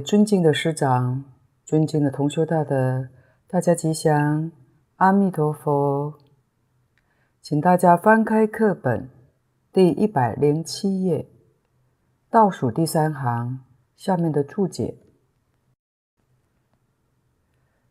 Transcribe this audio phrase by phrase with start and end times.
[0.00, 1.24] 尊敬的师长、
[1.64, 3.08] 尊敬的同修大德，
[3.46, 4.50] 大家吉祥，
[4.96, 6.14] 阿弥陀佛。
[7.42, 9.10] 请大家翻开课本
[9.72, 11.30] 第一百零七页，
[12.30, 13.60] 倒数第三行
[13.96, 14.98] 下面的注解：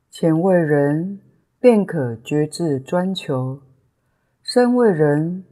[0.10, 1.22] 浅为人，
[1.60, 3.62] 便可觉志专求；
[4.42, 5.46] 深为人，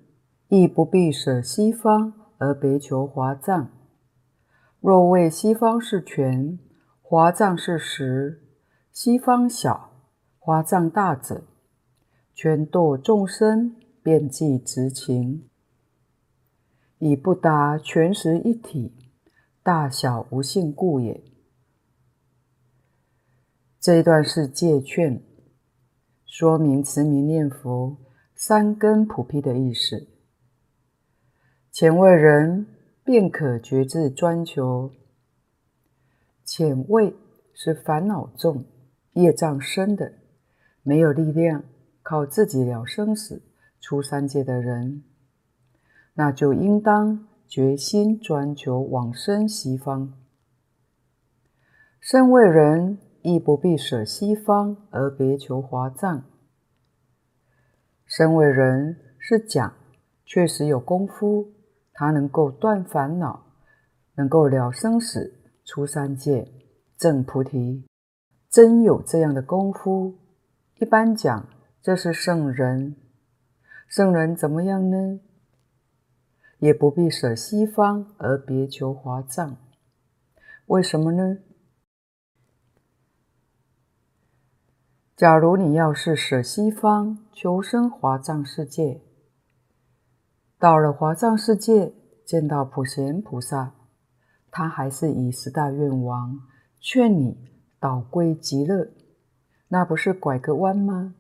[0.48, 3.77] 亦不必舍西方而别求华藏。
[4.80, 6.60] 若谓西方是权，
[7.02, 8.38] 华藏是实；
[8.92, 9.90] 西方小，
[10.38, 11.46] 华藏大者，
[12.36, 15.50] 权堕众生遍计执情，
[17.00, 18.94] 以不达权实一体，
[19.64, 21.24] 大小无性故也。
[23.80, 25.24] 这一段是戒劝，
[26.24, 27.98] 说明持名念佛
[28.36, 30.08] 三根普披的意思。
[31.72, 32.68] 前为人。
[33.08, 34.92] 便可决志专求。
[36.44, 37.16] 浅为
[37.54, 38.66] 是烦恼重、
[39.14, 40.12] 业障深的，
[40.84, 41.64] 没有力量
[42.04, 43.42] 靠自己了生死、
[43.80, 45.06] 出三界的人，
[46.16, 50.14] 那就应当决心专求往生西方。
[52.02, 56.26] 身为人，亦不必舍西方而别求华藏。
[58.06, 59.74] 身为人是讲，
[60.26, 61.54] 确实有功夫。
[62.00, 63.44] 他能够断烦恼，
[64.14, 65.34] 能够了生死、
[65.66, 66.48] 出三界、
[66.96, 67.88] 证菩提，
[68.52, 70.14] 真有这样的功夫。
[70.76, 71.50] 一般讲，
[71.82, 72.96] 这是圣人。
[73.88, 75.20] 圣人怎么样呢？
[76.60, 79.58] 也不必舍西方而别求华藏。
[80.68, 81.40] 为什么呢？
[85.16, 89.02] 假如你要是舍西方，求生华藏世界。
[90.60, 91.94] 到了华藏世界，
[92.26, 93.76] 见到普贤菩萨，
[94.50, 96.40] 他还是以十大愿王
[96.80, 97.38] 劝你
[97.80, 98.92] 导归极乐，
[99.68, 101.14] 那不是拐个弯吗？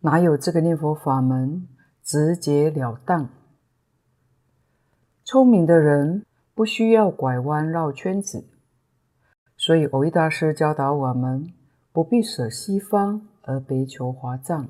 [0.00, 1.68] 哪有这个念佛法门
[2.02, 3.28] 直截了当？
[5.24, 6.24] 聪明的人
[6.54, 8.48] 不需要拐弯绕圈子，
[9.58, 11.52] 所以藕益大师教导我们，
[11.92, 14.68] 不必舍西方而别求华藏。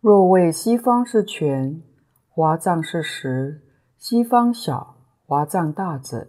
[0.00, 1.82] 若谓西方是权，
[2.28, 3.60] 华藏是实；
[3.96, 4.96] 西方小，
[5.26, 6.28] 华藏大者，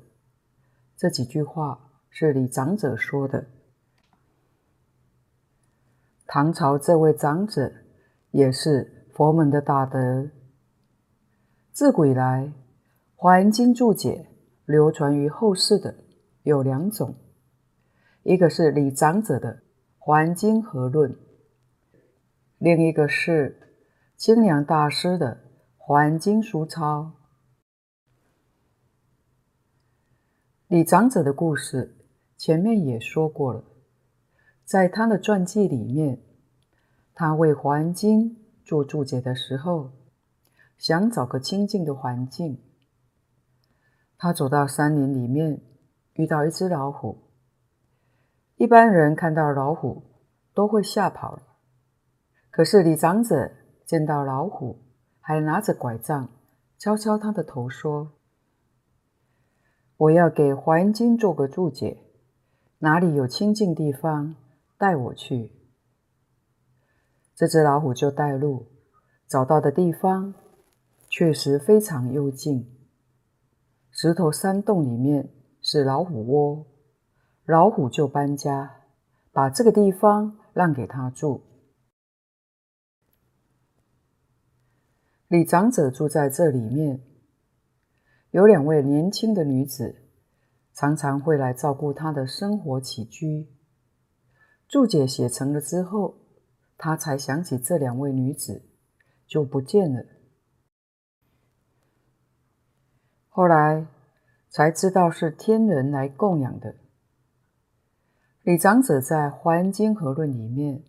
[0.98, 3.46] 这几句话是李长者说的。
[6.26, 7.72] 唐朝这位长者
[8.32, 10.32] 也是佛门的大德。
[11.72, 12.46] 自古以来，
[13.16, 14.32] 《华严经》注解
[14.66, 15.94] 流传于后世的
[16.42, 17.14] 有两种，
[18.24, 19.54] 一个是李长者的
[20.00, 21.12] 《华严经合论》。
[22.58, 23.59] 另一个是
[24.20, 25.36] 清凉大师的
[25.78, 27.04] 《华严经疏钞》。
[30.68, 31.96] 李长者的故事
[32.36, 33.64] 前面也说过了，
[34.66, 36.22] 在他的传记里面，
[37.14, 38.36] 他为《华严经》
[38.66, 39.94] 做注解的时候，
[40.78, 42.62] 想找个清净的环境。
[44.18, 45.62] 他走到山林里面，
[46.16, 47.30] 遇到一只老虎。
[48.58, 50.04] 一般人看到老虎
[50.54, 51.44] 都会吓跑了。
[52.52, 53.50] 可是李长者
[53.90, 54.78] 见到老虎，
[55.20, 56.30] 还拿着拐杖
[56.78, 58.12] 敲敲他的头，说
[59.98, 61.98] ：“我要给《华严经》做个注解，
[62.78, 64.36] 哪里有清净地方，
[64.78, 65.52] 带我去。”
[67.34, 68.68] 这只老虎就带路，
[69.28, 70.36] 找到的地方
[71.10, 72.70] 确实非常幽静，
[73.90, 75.32] 石头山洞里面
[75.64, 76.68] 是老虎窝，
[77.44, 78.84] 老虎就搬家，
[79.32, 81.49] 把这个地方让给他住。
[85.30, 87.04] 李长者住在这里面，
[88.32, 89.96] 有两位年轻的女子，
[90.74, 93.48] 常常会来照顾他的生活起居。
[94.68, 96.16] 注解写成了之后，
[96.80, 98.64] 他才想起这两位女子，
[99.28, 100.04] 就不见了。
[103.28, 103.86] 后来
[104.50, 106.76] 才知道是天人来供养的。
[108.42, 110.84] 李长者在《华严经合论》里面，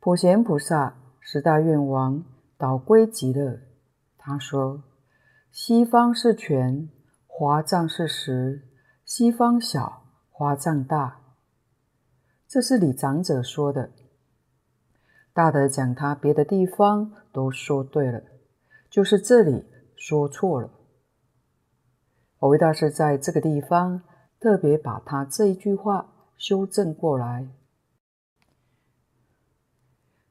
[0.00, 2.22] 普贤菩萨十大愿王。
[2.62, 3.58] 导归极乐，
[4.16, 4.84] 他说
[5.50, 6.88] ：“西方是权，
[7.26, 8.62] 华藏是实；
[9.04, 11.22] 西方小，华藏大。”
[12.46, 13.90] 这是李长者说的。
[15.32, 18.22] 大德讲他别的地方都说对了，
[18.88, 19.64] 就是这里
[19.96, 20.70] 说错了。
[22.38, 24.04] 我为大师在这个地方
[24.38, 27.48] 特别把他这一句话修正过来：“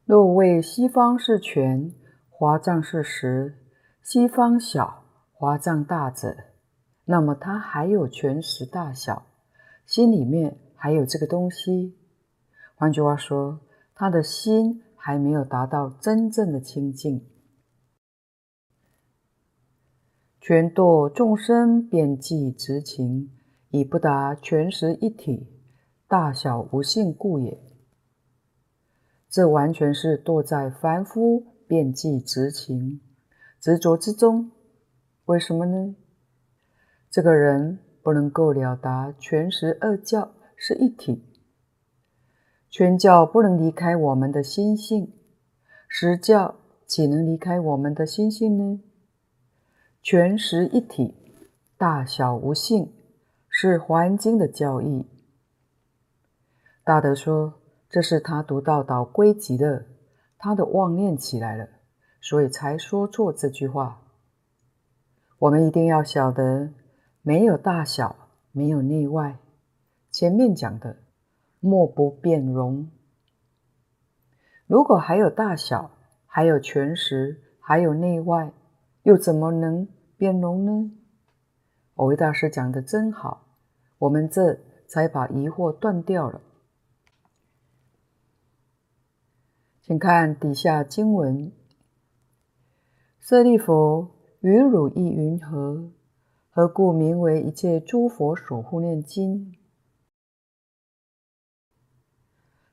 [0.07, 1.93] 若谓西方是权。”
[2.41, 3.55] 华藏是实，
[4.01, 6.35] 西方小，华藏大者，
[7.05, 9.27] 那么他还有全实大小，
[9.85, 11.99] 心里面还有这个东西。
[12.73, 13.59] 换句话说，
[13.93, 17.23] 他的心还没有达到真正的清净。
[20.39, 23.29] 全堕众生遍计执情，
[23.69, 25.61] 以不达全实一体，
[26.07, 27.61] 大小无性故也。
[29.29, 32.99] 这完全是堕在凡夫遍计执情
[33.57, 34.51] 执着之中。
[35.23, 35.95] 为什么呢？
[37.09, 41.23] 这个人不能够了达全实二教是一体，
[42.69, 45.13] 全教不能离开我们的心性，
[45.87, 48.81] 实教岂能离开我们的心性呢？
[50.03, 51.13] 全实一体，
[51.77, 52.91] 大小无性，
[53.47, 55.05] 是《华严经》的教义。
[56.83, 57.53] 大德说，
[57.89, 59.85] 这是他读到导归集》的，
[60.43, 61.69] 他的妄念起来了，
[62.19, 64.01] 所以才说错这句话。
[65.37, 66.73] 我们一定要晓得，
[67.21, 68.15] 没有大小，
[68.51, 69.37] 没有内外。
[70.09, 70.97] 前面讲的，
[71.59, 72.89] 莫不变容。
[74.65, 75.91] 如果还有大小，
[76.25, 78.51] 还有全实，还有内外。
[79.03, 79.87] 又怎么能
[80.17, 80.91] 变容呢？
[81.95, 83.45] 蕅益大师讲的真好，
[83.99, 86.41] 我们这才把疑惑断掉了。
[89.83, 91.51] 请看底下经文：
[93.19, 94.09] 舍利弗，
[94.41, 95.91] 于汝意云何？
[96.51, 99.55] 何故名为一切诸佛所护念经？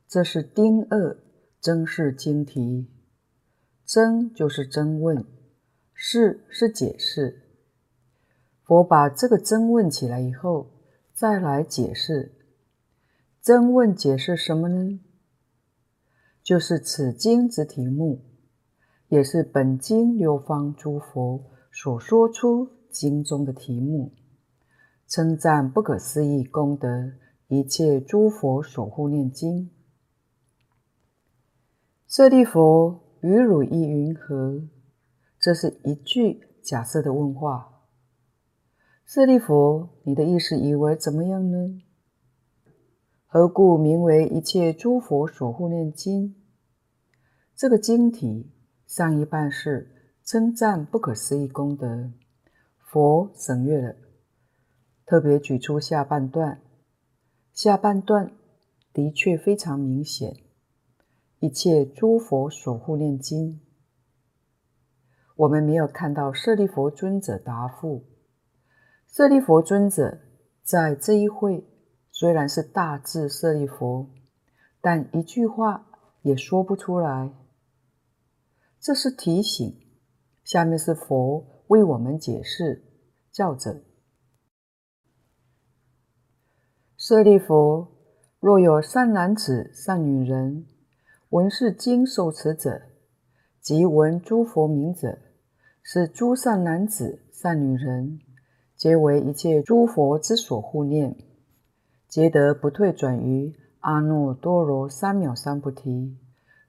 [0.06, 1.16] 这是丁二
[1.58, 2.90] 真是经题，
[3.86, 5.24] 真就是真问。
[5.94, 7.42] 释是解释，
[8.62, 10.70] 佛把这个真问起来以后，
[11.14, 12.34] 再来解释。
[13.40, 15.00] 真问解释什么呢？
[16.48, 18.22] 就是此经之题目，
[19.08, 24.14] 也是本经六方诸佛所说出经中的题目，
[25.06, 27.12] 称赞不可思议功德，
[27.48, 29.70] 一切诸佛所护念经。
[32.06, 34.62] 舍利弗，于汝意云何？
[35.38, 37.82] 这是一句假设的问话。
[39.04, 41.82] 舍利弗，你的意思以为怎么样呢？
[43.26, 46.36] 何故名为一切诸佛所护念经？
[47.58, 48.52] 这个经题
[48.86, 52.12] 上一半是称赞不可思议功德，
[52.78, 53.96] 佛省略了，
[55.04, 56.62] 特别举出下半段。
[57.52, 58.30] 下半段
[58.92, 60.36] 的确非常明显，
[61.40, 63.60] 一切诸佛所护念经。
[65.34, 68.04] 我们没有看到舍利弗尊者答复。
[69.08, 70.20] 舍利弗尊者
[70.62, 71.66] 在这一会
[72.12, 74.10] 虽然是大智舍利弗，
[74.80, 75.88] 但一句话
[76.22, 77.32] 也说不出来。
[78.80, 79.76] 这是提醒，
[80.44, 82.84] 下面是佛为我们解释，
[83.32, 83.82] 教者：
[86.96, 87.88] 舍利弗，
[88.40, 90.66] 若有善男子、善女人，
[91.30, 92.82] 闻是经受持者，
[93.60, 95.18] 即闻诸佛名者。
[95.90, 98.20] 是诸善男子、善女人，
[98.76, 101.16] 皆为一切诸佛之所护念，
[102.06, 106.18] 皆得不退转于阿耨多罗三藐三菩提。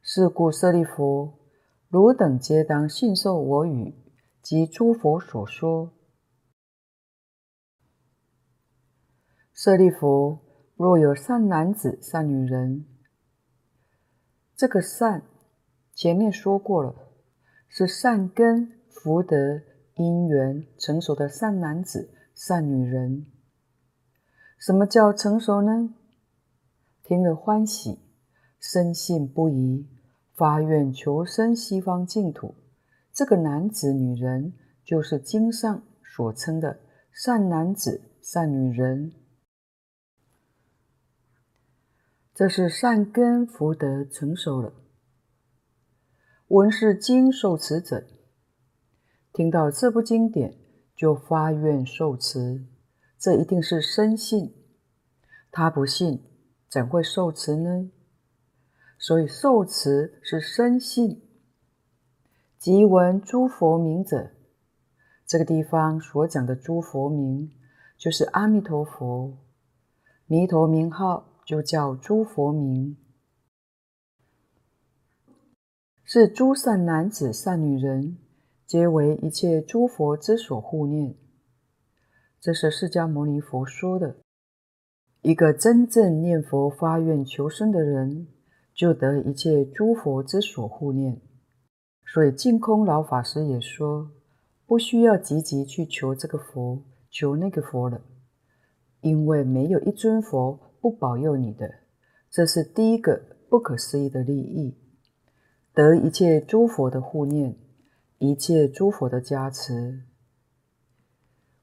[0.02, 1.34] 是故舍利弗，
[1.90, 3.96] 汝等皆当信受我语
[4.42, 5.92] 及诸佛所说。
[9.52, 10.40] 舍利弗，
[10.76, 12.86] 若有善男子、善女人，
[14.56, 15.24] 这个善
[15.94, 16.96] 前面说过了，
[17.68, 18.76] 是善根。
[18.92, 19.62] 福德
[19.96, 23.28] 因缘成熟的善男子、善女人，
[24.58, 25.96] 什么叫成熟呢？
[27.04, 28.00] 听了欢喜，
[28.60, 29.88] 深信不疑，
[30.40, 32.56] 发愿求生西方净土。
[33.12, 34.54] 这个男子、女人，
[34.86, 36.80] 就是经上所称的
[37.12, 39.12] 善男子、善女人。
[42.34, 44.72] 这是善根福德成熟了。
[46.48, 48.08] 闻是经受持者。
[49.34, 50.58] 听到这部经典，
[50.96, 52.66] 就发愿受持，
[53.18, 54.56] 这一定是深信。
[55.52, 56.24] 他不信，
[56.70, 57.92] 怎会受持呢？
[59.00, 61.24] 所以受持是生信。
[62.60, 64.30] 即闻诸佛名者，
[65.26, 67.52] 这个地方所讲的诸佛名，
[67.98, 69.38] 就是阿弥陀佛。
[70.28, 72.98] 弥陀名号就叫诸佛名，
[76.04, 78.18] 是诸善男子、善女人。
[78.68, 81.16] 皆为一切诸佛之所护念，
[82.40, 84.18] 这是释迦牟尼佛说的。
[85.24, 88.28] 一个真正念佛发愿求生的人，
[88.80, 91.20] 就得一切诸佛之所护念。
[92.06, 94.10] 所以净空老法师也说
[94.66, 96.82] ：“不需要积极去求这个佛、
[97.12, 98.00] 求那个佛了，
[99.02, 101.70] 因为没有一尊佛不保佑你的。
[102.32, 104.78] 这是第一个不可思议的利益，
[105.74, 107.58] 得一切诸佛的护念，
[108.20, 110.04] 一切诸佛的加持。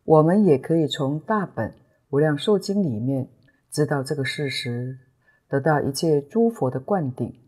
[0.05, 1.75] 我们也可以从大本
[2.11, 3.31] 无量寿经里面
[3.71, 4.99] 知道这个事实，
[5.49, 7.39] 得到一切诸佛的灌顶，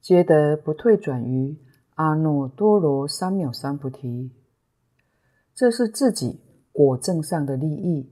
[0.00, 1.56] 皆得不退转于
[1.94, 4.32] 阿耨多罗三藐三菩提。
[5.54, 6.40] 这是自己
[6.72, 8.10] 果证上的利益。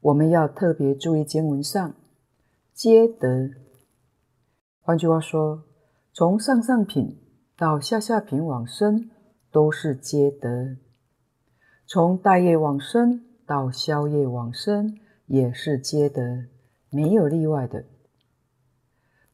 [0.00, 1.94] 我们要特别注意经文上
[2.74, 3.50] “皆得”。
[4.82, 5.64] 换句话说，
[6.12, 7.18] 从上上品
[7.56, 9.10] 到下下品往生，
[9.50, 10.76] 都是皆得；
[11.86, 16.46] 从大业往生到消业往生，也是皆得，
[16.88, 17.84] 没有例外的。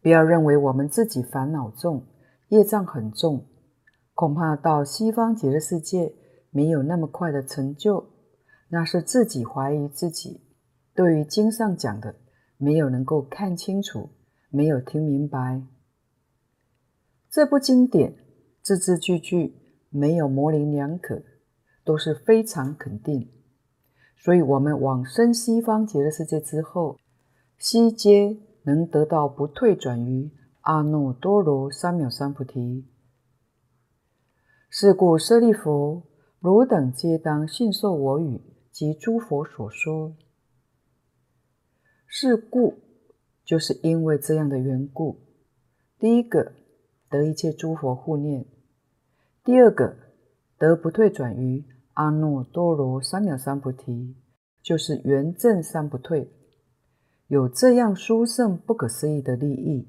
[0.03, 2.05] 不要认为我们自己烦恼重、
[2.49, 3.47] 业障很重，
[4.15, 6.17] 恐怕到西方极乐世界
[6.51, 8.09] 没有那么快的成就，
[8.71, 10.41] 那是自己怀疑自己。
[10.97, 12.17] 对于经上讲的，
[12.57, 14.11] 没有能够看清楚，
[14.51, 15.63] 没有听明白。
[17.31, 18.17] 这部经典
[18.63, 19.55] 字字句句
[19.91, 21.23] 没有模棱两可，
[21.85, 23.31] 都是非常肯定。
[24.21, 26.99] 所以，我们往生西方极乐世界之后，
[27.57, 30.31] 悉皆能得到不退转于
[30.63, 32.85] 阿耨多罗三藐三菩提。
[34.69, 36.03] 是故舍利弗，
[36.41, 40.15] 汝等皆当信受我语及诸佛所说。
[42.07, 42.75] 是故，
[43.45, 45.21] 就是因为这样的缘故。
[45.99, 46.53] 第一个，
[47.09, 48.45] 得一切诸佛护念；
[49.45, 49.97] 第二个，
[50.59, 51.65] 得不退转于
[51.99, 54.15] 阿耨多罗三藐三菩提，
[54.63, 56.31] 就是圆证三不退，
[57.27, 59.89] 有这样殊胜不可思议的利益。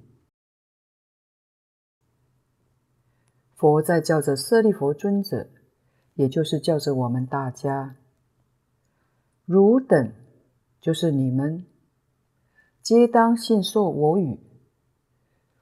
[3.55, 5.51] 佛在叫着舍利佛尊者，
[6.15, 7.97] 也就是叫着我们大家，
[9.45, 10.11] 汝等，
[10.81, 11.63] 就是你们。
[12.81, 14.39] 皆当信受我语。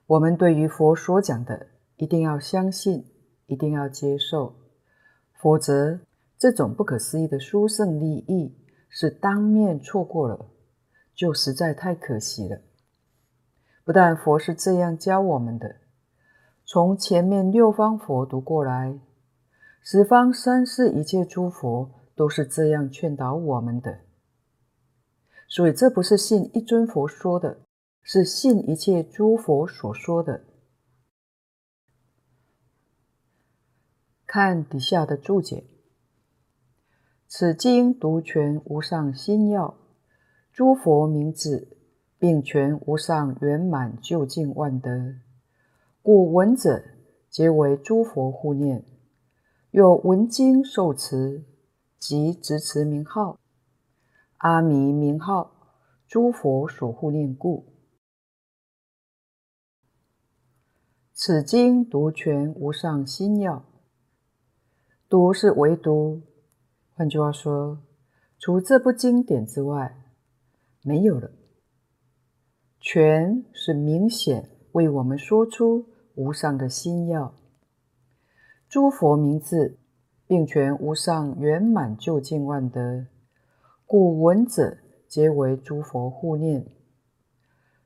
[0.05, 3.03] 我们对于佛所讲的，一定要相信，
[3.47, 4.55] 一定要接受，
[5.41, 5.99] 否则
[6.37, 8.55] 这种不可思议的殊胜利益
[8.89, 10.49] 是当面错过了，
[11.15, 12.61] 就实在太可惜了。
[13.83, 15.77] 不但佛是这样教我们的，
[16.65, 18.99] 从前面六方佛读过来，
[19.81, 24.01] 十方三世一切诸佛都是这样劝导我们的。
[25.47, 27.59] 所以，这不是信一尊佛说的，
[28.03, 30.43] 是信一切诸佛所说的。
[34.25, 35.63] 看底下的注解：
[37.39, 39.77] 此经独诠无上心要，
[40.51, 41.77] 诸佛名字，
[42.17, 45.13] 并诠无上圆满究竟万德，
[46.01, 46.83] 故闻者
[47.29, 48.83] 皆为诸佛护念，
[49.69, 51.43] 有闻经受持，
[51.99, 53.39] 即执持名号。
[54.37, 55.51] 阿弥名号，
[56.07, 57.67] 诸佛所护念故。
[61.13, 63.63] 此经独诠无上心要，
[65.07, 66.23] 独是唯独，
[66.97, 67.77] 换句话说，
[68.39, 70.03] 除这部经典之外，
[70.81, 71.29] 没有了。
[72.81, 75.85] 诠是明显为我们说出
[76.15, 77.35] 无上的心要，
[78.67, 79.77] 诸佛名字，
[80.25, 83.05] 并诠无上圆满究竟万德。
[83.85, 86.65] 故闻者皆为诸佛护念，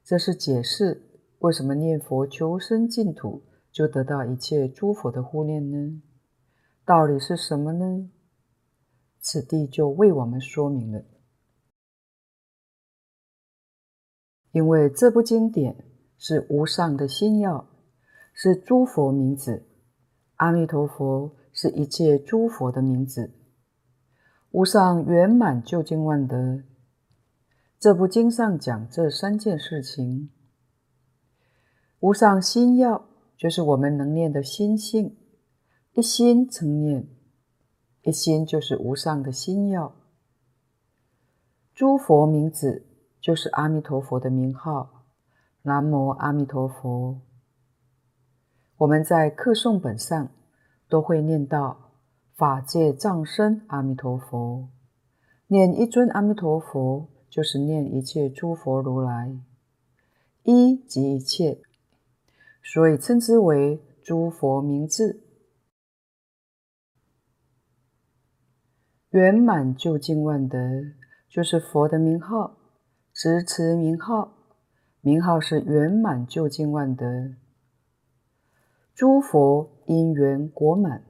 [0.06, 1.04] 这是解释
[1.40, 6.02] 为什么念佛求生净土就得到一切诸佛的护念呢？
[6.86, 8.10] 道理是什么呢？
[9.22, 11.06] 此地就为我们说明了。
[14.52, 15.86] 因为这部经典
[16.18, 17.70] 是无上的心要，
[18.34, 19.66] 是诸佛名字，
[20.36, 23.34] 阿弥陀佛是一切诸佛的名字。
[24.52, 26.64] 无上圆满究竟万德，
[27.80, 30.30] 这部经上讲这三件事情。
[32.02, 35.16] 无上心要就是我们能念的心性，
[35.94, 37.08] 一心称念，
[38.04, 39.94] 一心就是无上的心要。
[41.74, 42.86] 诸佛名字
[43.20, 45.04] 就是阿弥陀佛的名号，
[45.64, 47.20] 南无阿弥陀佛。
[48.78, 50.30] 我们在课诵本上
[50.88, 51.78] 都会念到。
[52.34, 54.68] 法界藏身阿弥陀佛，
[55.46, 59.38] 念一尊阿弥陀佛，就是念一切诸佛如来，
[60.42, 61.62] 一即一切，
[62.64, 65.22] 所以称之为诸佛名字。
[69.12, 70.58] 圆满究竟万德，
[71.28, 72.56] 就是佛的名号，
[73.12, 74.32] 执持名号，
[75.02, 77.06] 名号是圆满究竟万德。
[78.96, 81.04] 诸佛因缘果满，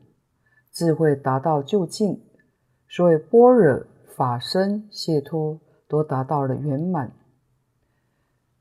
[0.71, 2.19] 智慧达到究竟，
[2.89, 3.85] 所以般若、
[4.17, 7.13] 法身、解脱都达到了圆满。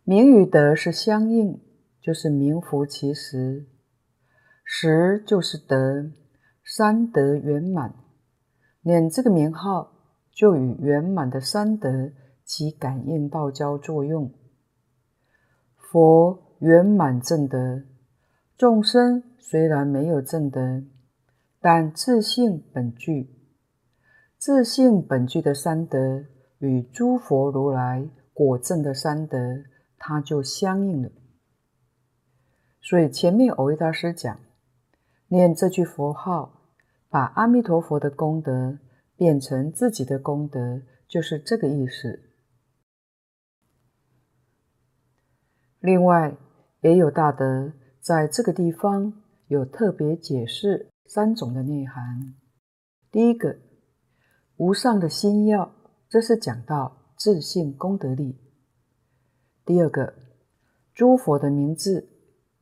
[0.05, 1.59] 名与德是相应，
[1.99, 3.65] 就是名副其实。
[4.67, 6.11] 实就是德，
[6.63, 7.95] 三德圆满。
[8.83, 9.93] 念这个名号，
[10.33, 12.11] 就与圆满的三德
[12.45, 14.33] 起感应道交作用。
[15.77, 17.83] 佛圆满正德，
[18.57, 20.83] 众生虽然没有正德，
[21.61, 23.29] 但自性本具，
[24.39, 26.25] 自性本具的三德
[26.59, 29.39] 与诸佛如来果证的三德。
[30.03, 31.11] 它就相应了，
[32.81, 34.41] 所以前面蕅益大师讲，
[35.29, 36.60] 念这句佛号，
[37.11, 38.79] 把阿弥陀佛的功德
[39.17, 42.21] 变成自己的功德，就是这个意思。
[45.81, 46.37] 另外，
[46.83, 49.13] 也有大德在这个地方
[49.49, 52.35] 有特别解释三种的内涵。
[53.11, 53.59] 第一个，
[54.57, 55.75] 无上的心要，
[56.09, 58.39] 这是讲到自信功德力。
[59.65, 60.15] 第二个，
[60.95, 62.09] 诸佛的名字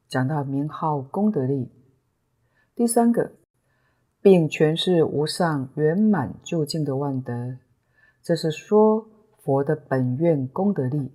[0.08, 1.70] 讲到名号功德力；
[2.74, 3.32] 第三个，
[4.30, 7.56] 并全是无上圆满究竟的万德，
[8.22, 11.10] 这是说佛的本愿功德力。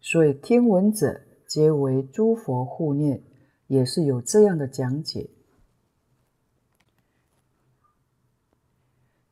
[0.00, 3.22] 所以听闻者皆为诸佛护念，
[3.68, 5.30] 也是有这样的讲解。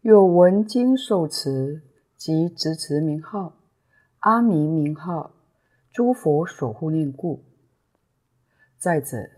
[0.02, 1.82] 有闻经受持
[2.16, 3.56] 及执持名号，
[4.20, 5.34] 阿弥名号。
[5.90, 7.42] 诸佛所护念故。
[8.78, 9.28] 再者，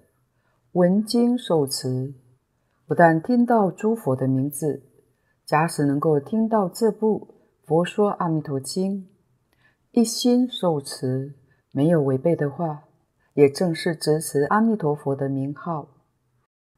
[0.73, 2.13] 闻经受持，
[2.91, 4.83] 不但听到诸佛的名字，
[5.47, 7.37] 假使能够听到这部
[7.69, 9.03] 《佛说阿弥陀经》，
[9.93, 11.37] 一心受持，
[11.71, 12.83] 没有违背的话，
[13.35, 15.87] 也正是支持阿弥陀佛的名号。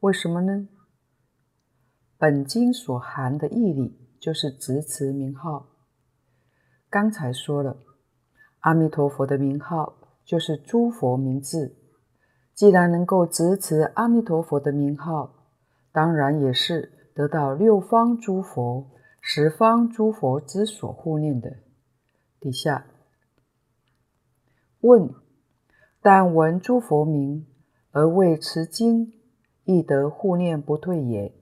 [0.01, 0.69] 为什么呢？
[2.19, 5.67] 本经所含的义理就是执持名号。
[6.91, 7.79] 刚才说了。
[8.61, 9.95] 阿弥陀佛的名号
[10.27, 11.75] 就是诸佛名字，
[12.53, 15.42] 既然能够执持阿弥陀佛的名号，
[15.93, 21.59] 当然也是得到六方诸佛、十方诸佛之所护念的。
[22.41, 22.87] 底下
[24.81, 25.15] 问：
[26.01, 27.47] 但闻诸佛名
[27.91, 29.13] 而未持经，
[29.65, 31.33] 亦得护念不退也？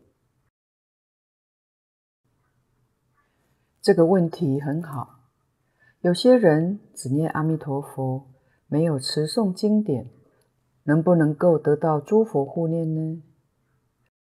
[3.80, 5.20] 这个问题很好。
[6.00, 8.26] 有些人只念阿弥陀佛，
[8.66, 10.10] 没有持诵经典，
[10.84, 13.22] 能不能够得到诸佛护念呢？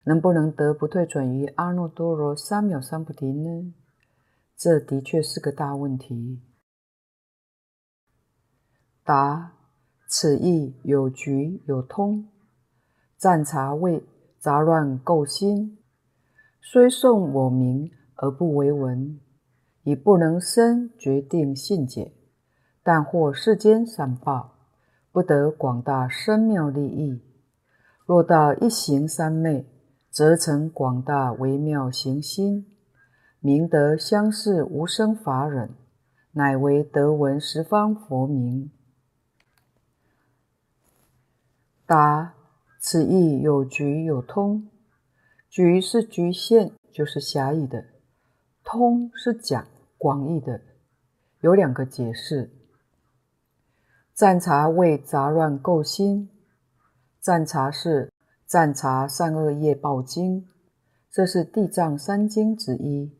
[0.05, 3.73] 能不能得不退转于阿耨多罗三藐三菩提呢？
[4.57, 6.41] 这的确是个大问题。
[9.03, 9.53] 答：
[10.07, 12.29] 此义有局有通，
[13.17, 14.03] 暂察谓
[14.39, 15.79] 杂乱垢心，
[16.61, 19.19] 虽诵我名而不为闻。
[19.85, 22.13] 以不能生决定信解，
[22.81, 24.55] 但获世间善报，
[25.11, 27.21] 不得广大深妙利益。
[28.05, 29.67] 若到一行三昧，
[30.13, 32.67] 则成广大微妙行心，
[33.39, 35.71] 明得相似无生法忍，
[36.33, 38.69] 乃为德闻十方佛名。
[41.87, 42.35] 答：
[42.77, 44.69] 此意有局有通，
[45.49, 47.85] 局是局限，就是狭义的；
[48.63, 49.65] 通是讲。
[49.97, 50.59] 广义的
[51.39, 52.51] 有两个解释：
[54.13, 56.29] 暂察为杂乱垢心，
[57.21, 58.11] 暂察是
[58.53, 60.47] 善察善恶业报经，
[61.09, 63.11] 这是地藏三经之一。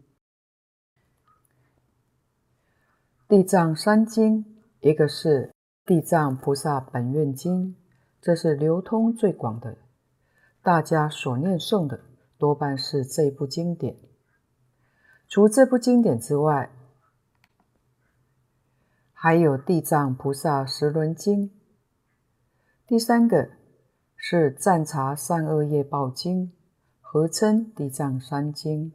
[3.27, 4.45] 地藏三经，
[4.81, 5.51] 一个是
[5.87, 7.75] 地藏菩萨本愿经，
[8.21, 9.75] 这是流通最广的，
[10.61, 12.01] 大家所念诵的
[12.37, 13.97] 多半是这部经典。
[15.27, 16.69] 除这部经典之外，
[19.11, 21.49] 还有《地藏菩萨十轮经》。
[22.85, 23.49] 第三个
[24.25, 26.47] 是《暂察善恶业报经》，
[27.01, 28.91] 合称《地藏三经》。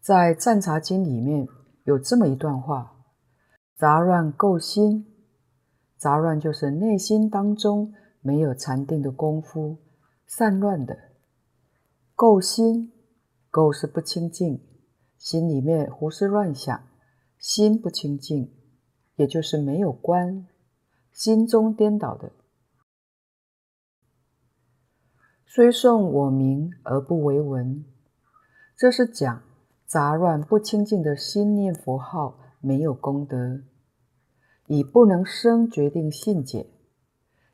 [0.00, 1.46] 在《暂察经》里面
[1.84, 3.04] 有这么一段话
[3.78, 5.06] ：“杂乱垢心，
[5.96, 9.78] 杂乱就是内心当中没有禅定的功夫，
[10.26, 10.98] 散乱的。
[12.16, 12.92] 垢心。”
[13.48, 14.60] 垢是不清净，
[15.18, 16.82] 心里面胡思乱想，
[17.38, 18.52] 心不清净，
[19.14, 20.48] 也就是没有观，
[21.24, 22.32] 心中颠倒的。
[25.46, 27.84] 虽诵我名而不为闻，
[28.76, 29.44] 这是讲
[29.86, 33.62] 杂乱不清净的心念佛号没有功德，
[34.66, 36.66] 以不能生决定信解，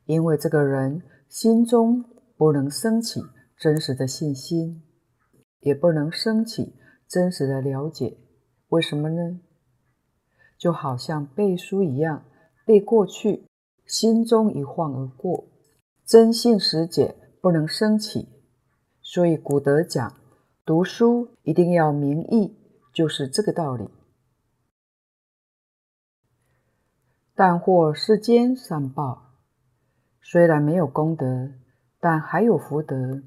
[0.05, 2.03] 因为这个人心中
[2.35, 3.21] 不能升起
[3.55, 4.81] 真实的信心，
[5.59, 6.75] 也不能升起
[7.07, 8.17] 真实的了解。
[8.69, 9.39] 为什么呢？
[10.57, 12.25] 就好像背书一样，
[12.65, 13.45] 背过去，
[13.89, 15.47] 心中一晃而过，
[16.05, 18.29] 真信实解不能升起。
[19.01, 20.13] 所以古德讲，
[20.63, 22.55] 读书一定要明义，
[22.93, 23.89] 就是这个道理。
[27.33, 29.33] 但获世间善报，
[30.21, 31.49] 虽然没有功德，
[31.99, 33.23] 但还有福德。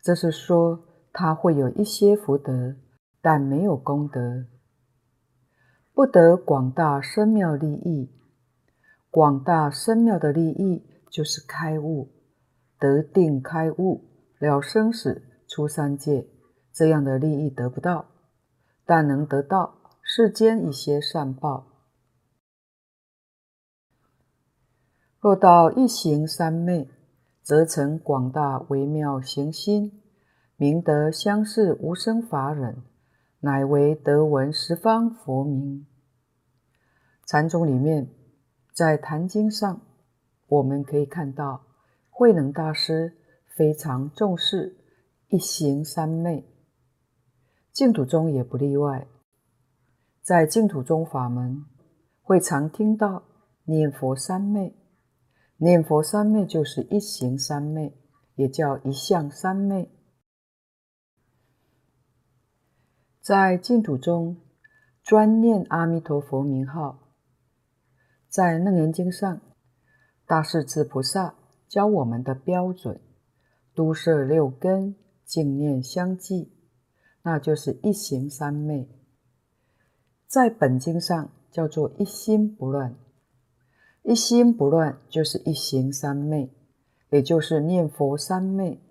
[0.00, 2.76] 这是说他会有一些福德，
[3.20, 4.46] 但没有功德，
[5.92, 8.12] 不得广大深妙利益。
[9.16, 12.10] 广大深妙的利益就是开悟，
[12.78, 14.04] 得定开悟，
[14.38, 16.28] 了生死，出三界，
[16.70, 18.08] 这样的利益得不到，
[18.84, 21.66] 但能得到世间一些善报。
[25.18, 26.90] 若到一行三昧，
[27.42, 29.98] 则成广大微妙行心，
[30.56, 32.82] 明得相似无生法忍，
[33.40, 35.86] 乃为得闻十方佛名。
[37.24, 38.10] 禅宗里面，
[38.76, 39.80] 在《坛经》上，
[40.48, 41.64] 我们可以看到
[42.10, 43.16] 慧能大师
[43.56, 44.76] 非常重视
[45.28, 46.46] 一行三昧，
[47.72, 49.08] 净土宗也不例外。
[50.20, 51.64] 在净土宗法门，
[52.20, 53.22] 会常听到
[53.64, 54.76] 念佛三昧。
[55.56, 57.98] 念佛三昧就是一行三昧，
[58.34, 59.90] 也叫一向三昧。
[63.22, 64.36] 在净土中，
[65.02, 67.05] 专念阿弥陀佛名号。
[68.36, 69.40] 在《楞严经》上，
[70.26, 73.00] 大势至菩萨教我们的标准，
[73.74, 74.94] 都摄六根，
[75.24, 76.52] 净念相继，
[77.22, 78.90] 那就是一行三昧。
[80.26, 82.94] 在本经上叫做一心不乱。
[84.02, 86.52] 一心不乱就是一行三昧，
[87.08, 88.82] 也就是念佛三昧。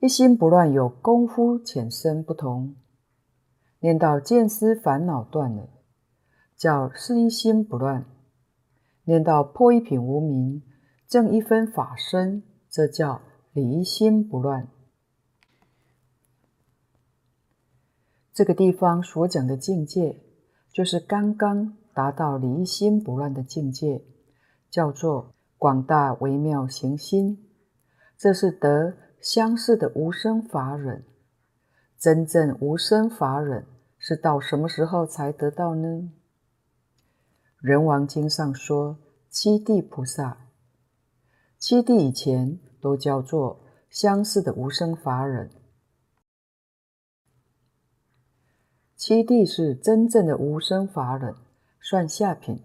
[0.00, 2.76] 一心不乱有功夫浅深不同，
[3.80, 5.68] 念到见思烦恼断了，
[6.56, 8.04] 叫是一心不乱；
[9.04, 10.62] 念到破一品无明，
[11.06, 13.20] 证一分法身，这叫
[13.52, 14.68] 离心不乱。
[18.32, 20.20] 这个地方所讲的境界，
[20.72, 21.76] 就是刚刚。
[21.96, 24.04] 达到离心不乱的境界，
[24.68, 27.48] 叫做广大微妙行心。
[28.18, 31.06] 这是得相似的无生法忍。
[31.98, 33.64] 真正无生法忍
[33.96, 36.12] 是到什么时候才得到呢？
[37.66, 38.96] 人王经上说，
[39.28, 40.46] 七地菩萨，
[41.58, 45.50] 七地以前都叫做相似的无生法忍。
[48.94, 51.34] 七地是真正的无生法忍。
[51.80, 52.62] 算下品，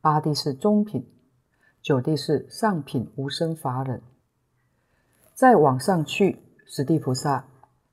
[0.00, 1.04] 八地是中品，
[1.82, 4.00] 九地是上品无生法忍。
[5.34, 7.48] 再往上去，十地菩萨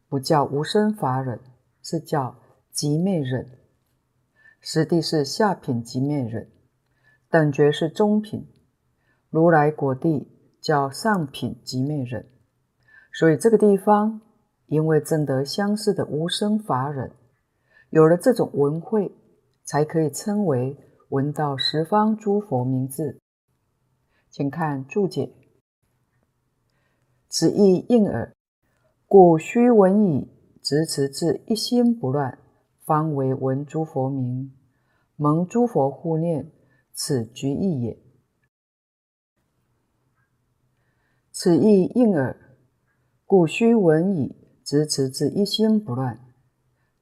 [0.07, 1.39] 不叫无生法忍，
[1.81, 2.35] 是叫
[2.71, 3.57] 极灭忍。
[4.61, 6.49] 实地是下品即灭忍，
[7.29, 8.47] 等觉是中品。
[9.29, 12.25] 如来果地叫上品即灭忍。
[13.11, 14.21] 所以这个地方，
[14.67, 17.11] 因为证得相似的无生法忍，
[17.89, 19.13] 有了这种闻慧。
[19.63, 20.75] 才可以称为
[21.09, 23.21] 闻到十方诸佛名字。
[24.29, 25.31] 请看注解：
[27.29, 28.33] 此意应耳，
[29.07, 30.27] 故须闻已，
[30.61, 32.39] 执持至一心不乱，
[32.91, 34.51] 方为闻诸佛名，
[35.15, 36.51] 蒙诸佛护念，
[36.91, 37.97] 此局意也。
[41.31, 42.57] 此义应耳，
[43.25, 46.19] 故须闻已，执持至一心不乱。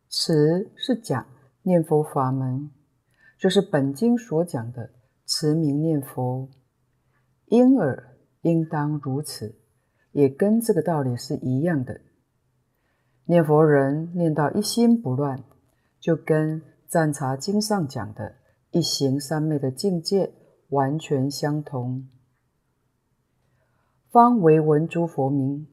[0.07, 1.25] 此是讲。
[1.63, 2.69] 念佛法门，
[3.39, 4.91] 就是本经所讲的
[5.25, 6.49] 持名念佛，
[7.47, 9.59] 应耳应当如此，
[10.11, 11.99] 也跟这个道理是一样的。
[13.25, 15.43] 念佛人念到一心不乱，
[15.99, 18.35] 就跟《赞茶经》上讲的
[18.71, 20.33] 一行三昧的境界
[20.69, 22.07] 完全相同。
[24.09, 25.67] 方为闻诸佛名，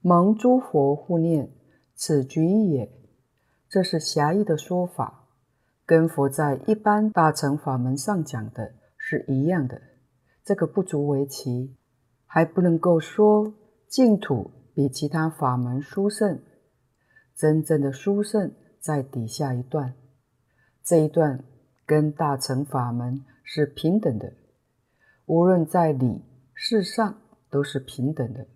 [0.00, 1.50] 蒙诸佛护念，
[1.94, 2.92] 此局也。
[3.68, 5.20] 这是狭义的说法。
[5.84, 9.80] 跟佛在一般大乘法门上讲的是一样的，
[10.44, 11.76] 这个不足为奇，
[12.26, 13.52] 还不能够说
[13.88, 16.40] 净土比其他法门殊胜。
[17.34, 19.94] 真正的殊胜在底下一段，
[20.82, 21.44] 这一段
[21.86, 24.32] 跟大乘法门是平等的，
[25.26, 26.20] 无论在理
[26.52, 28.48] 事上都是平等的。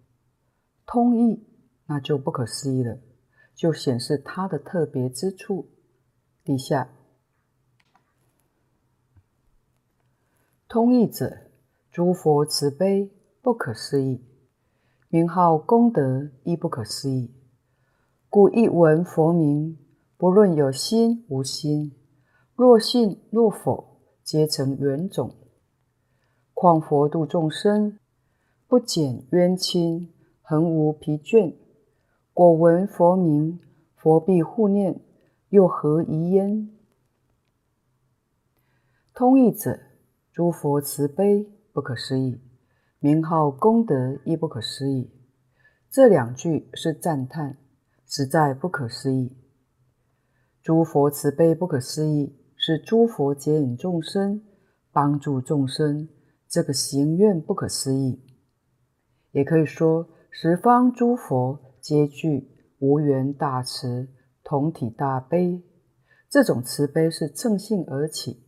[0.85, 1.47] 通义
[1.87, 2.99] 那就不可思议了，
[3.55, 5.69] 就显示它的特别之处。
[6.43, 6.89] 底下。
[10.69, 11.37] 通义者，
[11.93, 14.25] 诸佛慈悲不可思议，
[15.09, 17.33] 名号功德亦不可思议。
[18.29, 19.79] 故一闻佛名，
[20.19, 21.93] 不论有心无心，
[22.55, 25.35] 若信若否，皆成缘种。
[26.55, 27.99] 况佛度众生，
[28.67, 31.55] 不减冤亲，恒无疲倦。
[32.33, 33.61] 果闻佛名，
[33.95, 34.99] 佛必护念，
[35.51, 36.71] 又何疑焉？
[39.13, 39.79] 通义者：
[40.33, 42.41] 诸佛慈悲不可思议，
[43.01, 45.11] 名号功德亦不可思议。
[45.91, 47.59] 这两句是赞叹，
[48.07, 49.31] 实在不可思议。
[50.67, 54.43] 诸佛慈悲不可思议，是诸佛接引众生，
[54.91, 56.09] 帮助众生，
[56.49, 58.21] 这个行愿不可思议。
[59.31, 62.51] 也可以说，十方诸佛皆具
[62.81, 64.09] 无缘大慈，
[64.43, 65.63] 同体大悲，
[66.29, 68.43] 这种慈悲是乘性而起。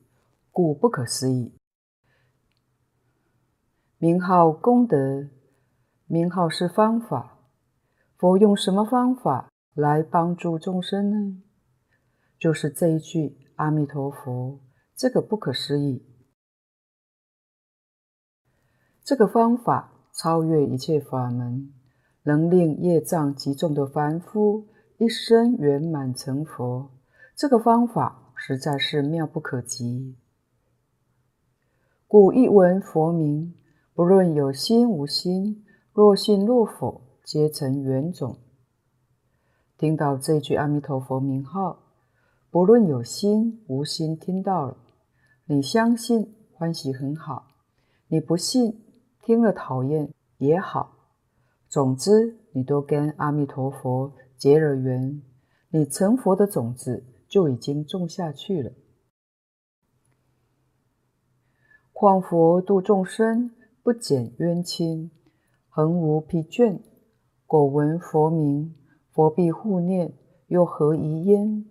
[0.50, 1.52] 故不可思议。
[3.98, 5.28] 名号功德，
[6.08, 7.38] 名号是方法。
[8.16, 11.42] 佛用什么方法来帮助众生呢？
[12.38, 14.60] 就是这一句“阿弥陀佛”，
[14.94, 16.04] 这个不可思议。
[19.02, 21.72] 这个方法超越一切法门，
[22.22, 26.90] 能令业障极重的凡夫一生圆满成佛。
[27.34, 30.16] 这个方法实在是妙不可及。
[32.06, 33.54] 故一闻佛名，
[33.94, 38.38] 不论有心无心，若信若否，皆成缘种。
[39.76, 41.87] 听到这句阿弥陀佛名号，
[42.58, 44.76] 不论有心无心，听到了，
[45.44, 47.46] 你相信欢喜很好，
[48.08, 48.82] 你不信
[49.22, 50.90] 听了讨厌也好，
[51.68, 55.22] 总之你都跟阿弥陀佛结了缘，
[55.70, 58.72] 你成佛的种子就已经种下去了。
[61.92, 63.52] 况佛度众生，
[63.84, 65.12] 不减冤亲，
[65.68, 66.80] 恒无疲倦。
[67.46, 68.74] 果闻佛名，
[69.12, 70.12] 佛必护念，
[70.48, 71.64] 又何疑焉？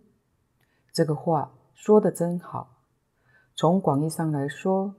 [0.98, 2.82] 这个话说的真好。
[3.56, 4.96] 从广义上来说，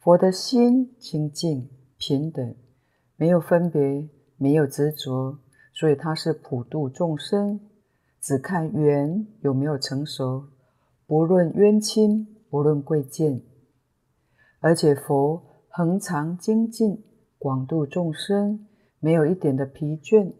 [0.00, 2.56] 佛的心清净平等，
[3.14, 5.38] 没有分别，没有执着，
[5.72, 7.60] 所以他是普度众生，
[8.20, 10.48] 只看缘有没有成熟，
[11.06, 13.40] 不论冤亲，不论贵贱。
[14.58, 17.00] 而且佛恒常精进，
[17.38, 18.66] 广度众生，
[18.98, 20.32] 没有一点的疲倦。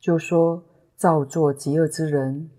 [0.00, 0.64] 就说
[0.96, 2.50] 造作极恶之人，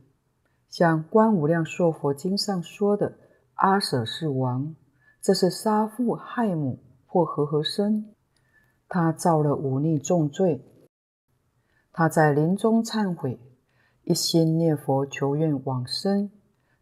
[0.77, 3.17] 像《观无量寿佛经》上说的
[3.55, 4.75] 阿舍是王，
[5.19, 8.13] 这是杀父害母，破和合身，
[8.87, 10.63] 他造了忤逆重罪。
[11.91, 13.39] 他在临终忏悔，
[14.03, 16.29] 一心念佛求愿往生，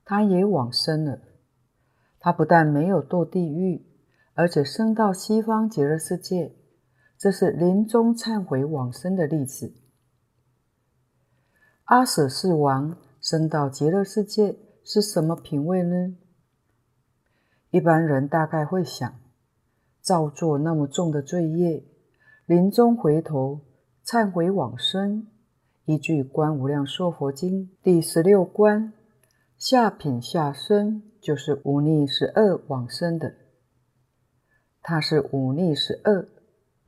[0.03, 1.21] 他也往生了。
[2.19, 3.85] 他不但没有堕地狱，
[4.33, 6.53] 而且升到西方极乐世界，
[7.17, 9.73] 这是临终忏悔往生的例子。
[11.85, 16.15] 阿舍世王升到极乐世界是什么品位呢？
[17.71, 19.19] 一般人大概会想，
[19.99, 21.83] 造作那么重的罪业，
[22.45, 23.61] 临终回头
[24.05, 25.25] 忏悔往生，
[25.85, 28.93] 依据《观无量寿佛经》第十六观，
[29.57, 31.01] 下品下生。
[31.19, 33.33] 就是忤逆十恶往生的，
[34.83, 36.27] 他是忤逆十恶，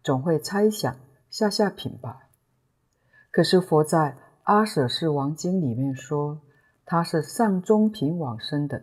[0.03, 0.95] 总会猜想
[1.31, 2.29] 下下品吧。
[3.31, 3.97] 可是佛在
[4.47, 6.41] 《阿舍世王经》里面说，
[6.85, 8.81] 他是上中品往生的，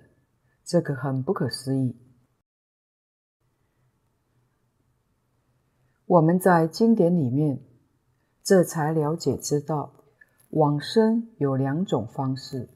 [0.62, 1.98] 这个很不可思议。
[6.04, 7.64] 我们在经典里面
[8.42, 10.04] 这才了解知道，
[10.50, 12.68] 往生有两种方式。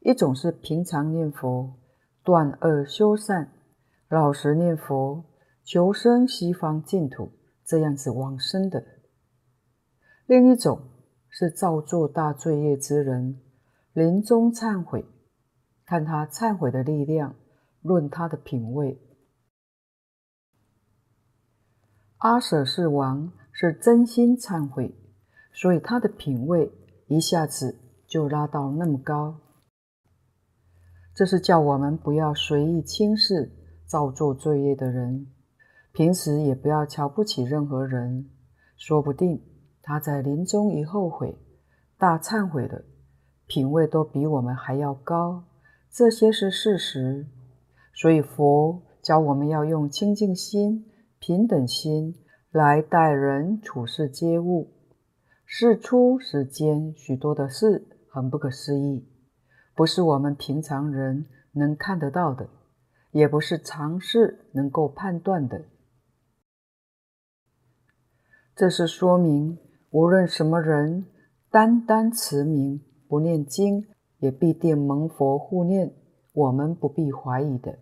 [0.00, 1.78] 一种是平常念佛，
[2.24, 3.52] 断恶修善，
[4.08, 5.26] 老实念佛，
[5.62, 7.32] 求生西方净土，
[7.66, 8.80] 这样子往生的；
[10.24, 10.80] 另一种
[11.32, 13.40] 是造作大罪业之人，
[13.94, 15.04] 临终忏悔，
[15.86, 17.34] 看他忏悔的力量，
[17.80, 19.00] 论他的品位。
[22.18, 24.94] 阿舍世王是真心忏悔，
[25.52, 26.70] 所以他的品位
[27.08, 29.40] 一下子就拉到那么高。
[31.14, 33.50] 这是叫我们不要随意轻视
[33.86, 35.26] 造作罪业的人，
[35.92, 38.28] 平时也不要瞧不起任何人。
[38.76, 39.40] 说不定
[39.82, 41.36] 他在临终一后悔，
[41.98, 42.84] 大忏悔的，
[43.46, 45.44] 品位都比我们还要高。
[45.90, 47.26] 这些是事实。
[47.94, 52.14] 所以佛教我们要用清净心、平等心
[52.50, 54.72] 来待人处事接物。
[55.44, 59.06] 世出世间许多的事，很不可思议。
[59.74, 62.48] 不是我们平常人能看得到的，
[63.10, 65.66] 也不是常识能够判断的。
[68.56, 69.58] 这是说明，
[69.92, 71.04] 无论什么人，
[71.50, 73.86] 单单持名不念经，
[74.20, 75.94] 也必定蒙佛护念，
[76.32, 77.78] 我们不必怀疑的。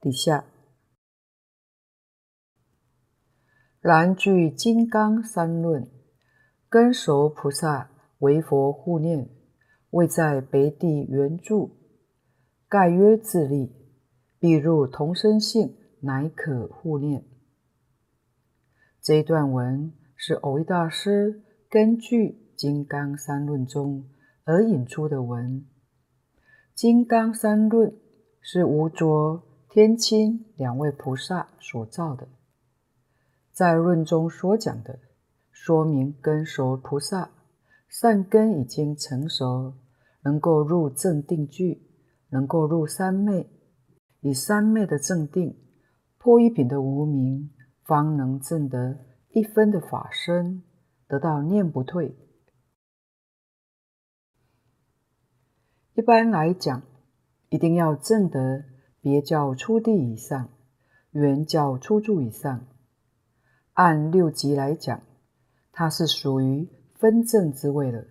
[0.00, 0.44] 底下，
[3.80, 5.88] 然据金刚三论，
[6.68, 9.30] 根熟菩萨为佛护念，
[9.90, 11.70] 为在别地圆住，
[12.68, 13.72] 盖曰自利，
[14.40, 17.24] 必入同生性，乃可护念。
[19.00, 19.92] 这一段文
[20.24, 22.38] 是蕅益大师根据。
[22.54, 24.04] 金刚三论中
[24.44, 25.66] 而引出的文，
[26.76, 27.92] 金刚三论
[28.40, 32.28] 是无着、天亲两位菩萨所造的。
[33.50, 35.00] 在论中所讲的，
[35.50, 37.30] 说明根熟菩萨
[37.88, 39.74] 善根已经成熟，
[40.22, 41.82] 能够入正定聚，
[42.28, 43.50] 能够入三昧，
[44.20, 45.56] 以三昧的正定
[46.16, 47.50] 破一品的无明，
[47.82, 48.96] 方能证得
[49.34, 50.62] 一分的法身，
[51.08, 52.14] 得到念不退。
[55.94, 56.82] 一般来讲，
[57.48, 58.62] 一定要证得
[59.00, 60.50] 别教初地以上，
[61.12, 62.66] 圆教初住以上。
[63.72, 65.02] 按六级来讲，
[65.72, 68.04] 它是属于分证之位了。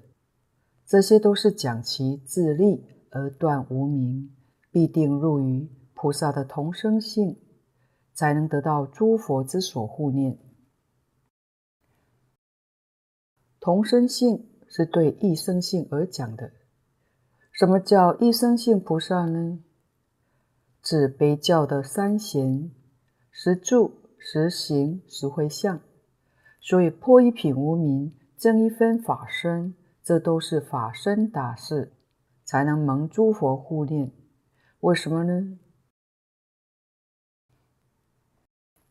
[0.88, 4.36] 这些都是讲其自利而断无明，
[4.71, 7.38] 必定入于菩萨的同生性，
[8.15, 10.39] 才能得到诸佛之所护念。
[13.62, 16.52] 同生性是对异生性而讲的。
[17.52, 19.60] 什么叫异生性菩萨呢？
[20.82, 22.71] 指悲教的三贤，
[23.30, 25.80] 实住、实行、实回向。
[26.59, 31.93] 所以破一品无明，增一分法身，这都是法身大事，
[32.43, 34.12] 才能蒙诸佛护念。
[34.80, 35.59] 为什么呢？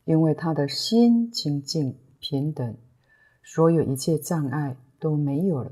[0.05, 2.77] 因为他的心清净平等，
[3.53, 5.71] 所有一切障碍都没有了。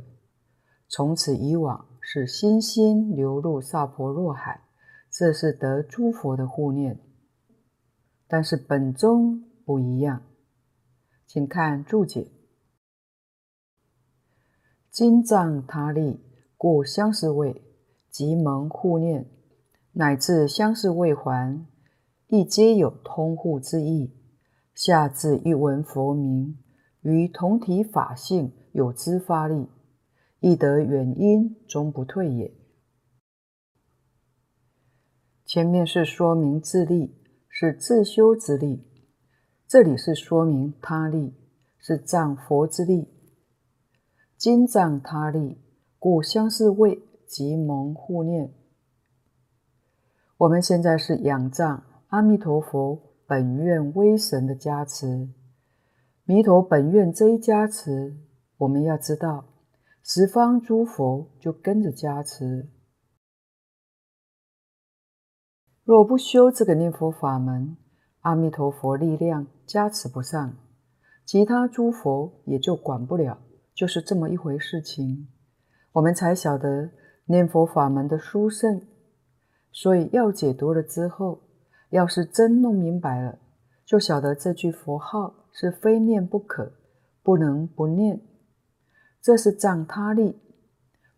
[0.90, 1.86] 从此以往。
[2.12, 4.62] 是心心流入萨婆若海，
[5.12, 7.00] 这是得诸佛的护念。
[8.28, 10.24] 但是本宗不一样，
[11.28, 12.32] 请看注解：
[14.90, 16.20] 金藏他利，
[16.58, 17.62] 故相似位，
[18.10, 19.30] 即蒙护念，
[19.92, 21.64] 乃至相似位还，
[22.26, 24.16] 亦皆有通护之意。
[24.74, 26.58] 下至一闻佛名，
[27.02, 29.68] 于同体法性有支发力。
[30.42, 32.54] 亦得远因，终不退也。
[35.44, 37.14] 前面是说明自利，
[37.50, 38.86] 是自修之力；
[39.68, 41.34] 这里是说明他力，
[41.78, 43.10] 是藏佛之力。
[44.38, 45.58] 今藏他力，
[45.98, 48.54] 故相似位，即蒙护念。
[50.38, 52.98] 我们现在是仰仗阿弥陀佛
[53.28, 55.28] 本愿威神的加持，
[56.30, 58.16] 弥陀本愿这一加持，
[58.58, 59.46] 我们要知道。
[60.04, 62.70] 十方诸佛就跟着加持。
[65.84, 67.76] 若不修这个念佛法门，
[68.20, 70.54] 阿弥陀佛力量加持不上，
[71.26, 73.40] 其他诸佛也就管不了，
[73.74, 75.28] 就是这么一回事情。
[75.94, 76.92] 我们才晓得
[77.26, 78.80] 念佛法门的殊胜，
[79.72, 81.42] 所以要解读了之后，
[81.90, 83.40] 要是真弄明白了，
[83.84, 86.74] 就晓得这句佛号是非念不可，
[87.22, 88.22] 不能不念。
[89.22, 90.40] 这是藏他力，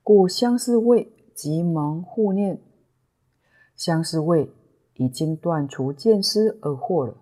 [0.02, 2.62] 故相似位即蒙护念。
[3.76, 4.52] 相似位
[4.96, 7.18] 已经断除见思而惑了。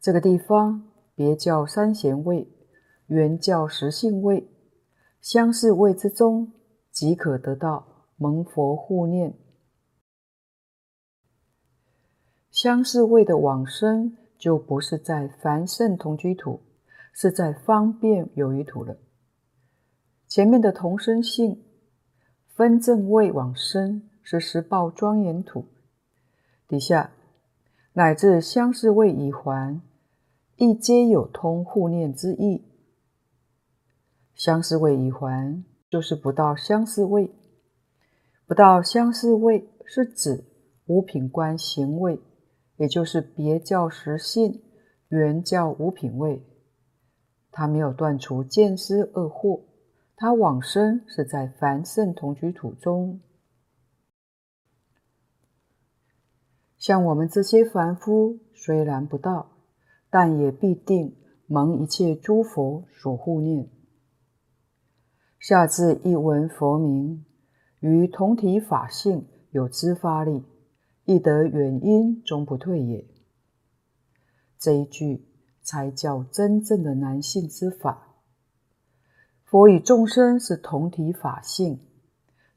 [0.00, 2.48] 这个地方别叫三贤位，
[3.06, 4.48] 原叫实性位，
[5.20, 6.52] 相似位之中，
[6.90, 9.34] 即可得到蒙佛护念。
[12.50, 16.60] 相似位的往生，就不是在凡圣同居土，
[17.14, 18.98] 是在方便有余土了。
[20.28, 21.64] 前面的同生性
[22.54, 25.64] 分正位往生是实报庄严土，
[26.68, 27.12] 底下
[27.94, 29.80] 乃至相似位已还，
[30.56, 32.66] 亦皆有通护念之意。
[34.34, 37.34] 相似位已还就是不到相似位，
[38.46, 40.44] 不到相似位是指
[40.84, 42.20] 五品官行位，
[42.76, 44.62] 也就是别教实性、
[45.08, 46.42] 圆教无品位，
[47.50, 49.62] 他没有断除见思二惑。
[50.16, 53.20] 他往生是在凡圣同居土中，
[56.78, 59.50] 像我们这些凡夫虽然不到，
[60.08, 61.16] 但也必定
[61.48, 63.68] 蒙一切诸佛所护念。
[65.40, 67.26] 下至一闻佛名，
[67.80, 70.44] 于同体法性有支发力，
[71.04, 73.06] 亦得远因终不退也。
[74.58, 75.26] 这一句
[75.62, 78.14] 才叫真正的男性之法。
[79.44, 81.80] 佛与众生是同体法性，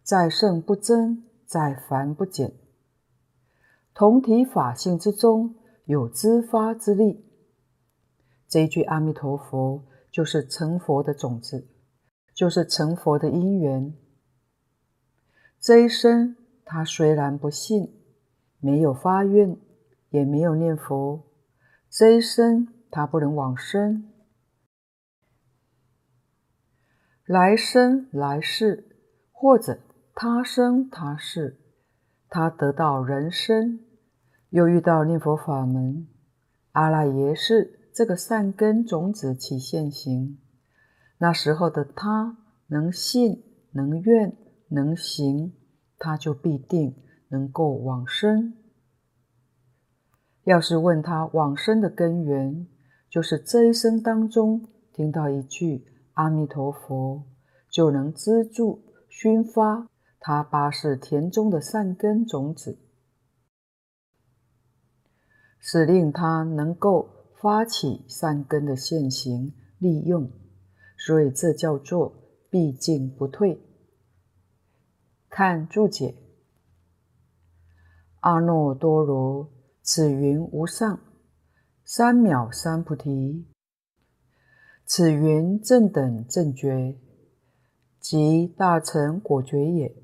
[0.02, 2.54] 在圣不增，在凡不减。
[3.94, 7.26] 同体法性之中有知发之力。
[8.48, 11.68] 这一句阿弥陀佛就是成佛的种子，
[12.34, 13.94] 就是成佛的因缘。
[15.60, 17.97] 这一生他虽然不信，
[18.60, 19.58] 没有发愿，
[20.10, 21.24] 也没有念佛，
[21.90, 24.12] 这一生他不能往生。
[27.26, 28.98] 来生来世，
[29.32, 29.80] 或者
[30.16, 31.60] 他生他世，
[32.30, 33.82] 他得到人生，
[34.50, 36.08] 又遇到念佛法门，
[36.72, 40.40] 阿赖耶识这个善根种子起现行，
[41.18, 42.38] 那时候的他
[42.68, 43.44] 能信
[43.74, 44.38] 能愿
[44.70, 45.54] 能行，
[45.98, 46.96] 他就必定
[47.30, 48.54] 能够往生。
[50.44, 52.68] 要是问他往生的根源，
[53.10, 55.86] 就是这一生当中听到一句。
[56.14, 57.28] 阿弥陀佛，
[57.70, 59.88] 就能资助熏发
[60.20, 62.80] 他八识田中的善根种子，
[65.60, 67.08] 使令他能够
[67.40, 70.28] 发起善根的现行利用，
[70.98, 72.16] 所以这叫做
[72.50, 73.62] 必进不退。
[75.30, 76.16] 看注解：
[78.28, 79.50] 阿耨多罗，
[79.82, 81.00] 此云无上，
[81.86, 83.48] 三藐三菩提。
[84.86, 87.00] 此云正等正觉，
[88.02, 89.96] 即大乘果觉也。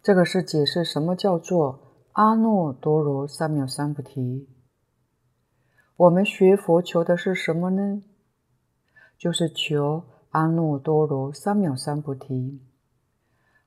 [0.00, 4.48] 这个是解释什么叫做阿耨多罗三藐三菩提。
[5.96, 8.04] 我们学佛求的是什么呢？
[9.18, 12.60] 就是求阿耨多罗三藐三菩提。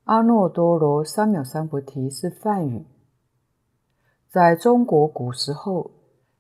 [0.06, 2.86] 阿耨多罗三藐三菩提是梵语，
[4.30, 5.92] 在中国古时候。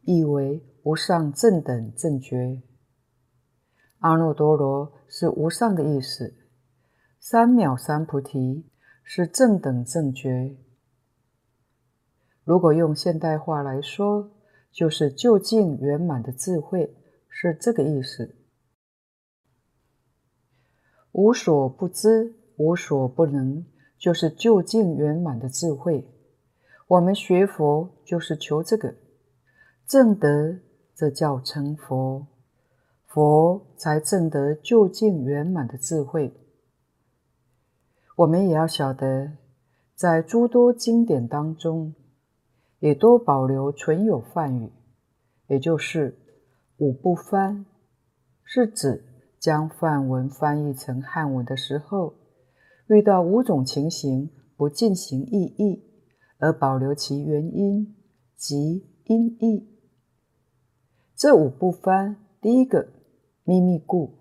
[0.08, 2.62] 意为无上正等正觉，
[3.98, 6.36] 阿耨多罗是无上的意思，
[7.20, 8.70] 三藐三菩提
[9.04, 10.56] 是正等正觉。
[12.44, 14.30] 如果用现代话来说，
[14.72, 16.96] 就是究竟圆满的智慧，
[17.28, 18.36] 是这个意思。
[21.14, 23.66] 无所不知，无所不能，
[23.98, 26.08] 就是究竟圆满的智慧。
[26.88, 28.94] 我们学佛就是求这个。
[29.88, 30.60] 证得，
[30.96, 32.26] 这叫成佛，
[33.08, 36.34] 佛才证得究竟圆满的智慧。
[38.16, 39.34] 我们也要晓得，
[39.94, 41.94] 在诸多经典当中，
[42.80, 44.72] 也多保留存有梵语，
[45.48, 46.18] 也就是
[46.78, 47.66] 五不翻，
[48.44, 49.04] 是指
[49.40, 52.16] 将梵文翻译成汉文的时候，
[52.88, 55.84] 遇到五种情形不进行意译，
[56.38, 57.96] 而保留其原因
[58.36, 59.68] 及音译。
[61.16, 62.88] 这五不翻，第一个
[63.44, 64.18] 秘密故，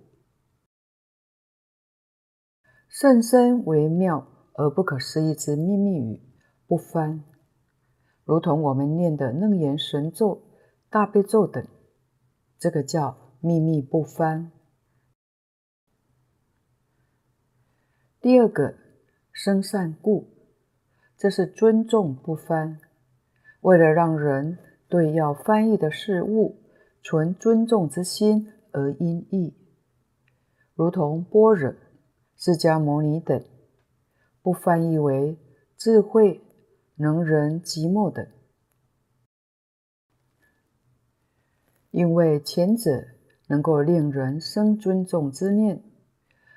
[2.88, 6.22] 甚深微妙而不可思议之秘密语，
[6.66, 7.24] 不翻，
[8.24, 10.42] 如同我们念的楞严神咒、
[10.88, 11.66] 大悲咒等，
[12.58, 14.52] 这个叫秘密不翻。
[18.24, 18.74] 第二个
[19.32, 20.30] 生善故，
[21.14, 22.80] 这是尊重不翻，
[23.60, 24.56] 为了让人
[24.88, 26.56] 对要翻译的事物。
[27.02, 29.54] 存尊重之心而音译，
[30.74, 31.74] 如同般若、
[32.34, 33.44] 释迦牟尼等，
[34.40, 35.38] 不翻译为
[35.76, 36.40] 智慧、
[36.96, 38.26] 能人、寂寞等，
[41.90, 43.04] 因为前者
[43.48, 45.84] 能够令人生尊重之念，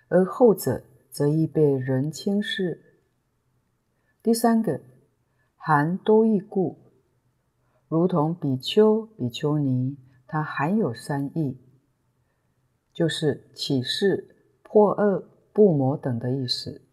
[0.07, 0.81] 而后者
[1.17, 3.01] 则易被人轻视。
[4.21, 4.79] 第三个，
[5.55, 6.77] 含多义故，
[7.87, 9.97] 如同比丘、比丘尼。
[10.27, 11.57] 它含有三义，
[12.93, 16.85] 就是起事、破恶、不魔等的意思。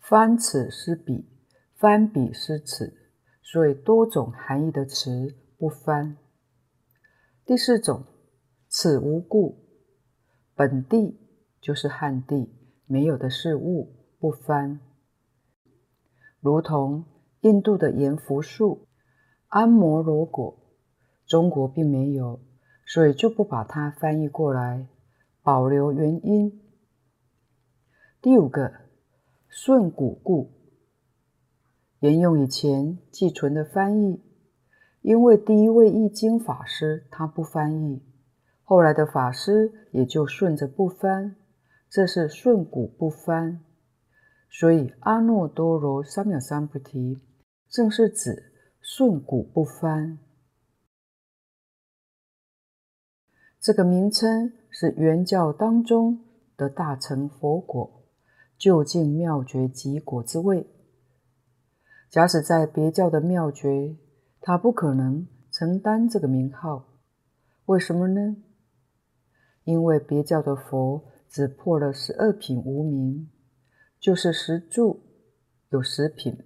[0.00, 1.28] 翻此失彼，
[1.76, 6.16] 翻彼失此，所以多种含义的词不翻。
[7.46, 8.04] 第四种，
[8.66, 9.68] 此无故，
[10.56, 11.20] 本地
[11.64, 12.52] 就是旱地
[12.86, 13.88] 没有的事物
[14.20, 14.80] 不翻，
[16.38, 17.06] 如同
[17.40, 18.86] 印度的阎浮树。
[19.48, 20.58] 安摩罗果，
[21.26, 22.38] 中国并没有，
[22.84, 24.88] 所以就不把它翻译过来，
[25.42, 26.60] 保留原音。
[28.20, 28.70] 第五个，
[29.48, 30.50] 顺古故，
[32.00, 34.20] 沿用以前寄存的翻译，
[35.00, 38.02] 因为第一位易经法师他不翻译，
[38.64, 41.36] 后来的法师也就顺着不翻，
[41.94, 43.60] 这是顺古不翻。
[44.50, 47.20] 所以阿耨多罗三藐三菩提
[47.68, 50.18] 正是指顺古不翻。
[53.60, 56.18] 这个名称是原教当中
[56.56, 58.02] 的大乘佛果，
[58.58, 60.66] 究竟妙觉极果之谓。
[62.10, 63.96] 假使在别教的妙觉，
[64.40, 66.88] 他不可能承担这个名号。
[67.66, 68.36] 为什么呢？
[69.62, 73.28] 因为别教的佛只破了十二品无名，
[73.98, 75.02] 就是十住
[75.70, 76.38] 有十品，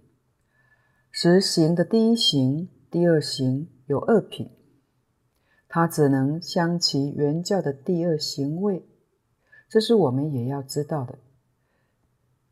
[1.11, 4.51] 十行的第一行、第二行有二品。
[5.68, 8.89] 它只能相其原教的第二行位，
[9.68, 11.18] 这是我们也要知道的。